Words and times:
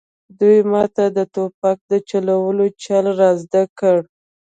دوی 0.39 0.57
ماته 0.71 1.03
د 1.17 1.19
ټوپک 1.33 1.77
د 1.91 1.93
چلولو 2.09 2.65
چل 2.83 3.05
را 3.19 3.31
زده 3.43 3.63
کړ 3.79 3.97